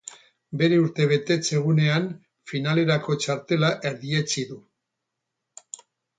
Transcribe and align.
Bere 0.59 0.77
urtebetetze 0.83 1.53
egunean 1.57 2.07
finalerako 2.53 3.19
txartela 3.27 3.71
erdietsi 3.93 4.49
du. 4.55 4.59